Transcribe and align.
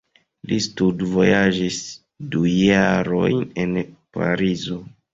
Li 0.51 0.57
studvojaĝis 0.67 1.77
du 2.33 2.43
jarojn 2.55 3.49
en 3.67 3.81
Parizo. 4.19 4.85